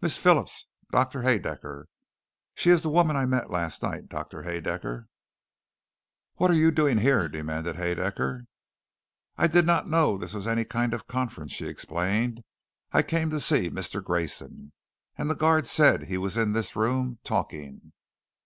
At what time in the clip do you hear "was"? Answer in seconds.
10.32-10.46, 16.16-16.38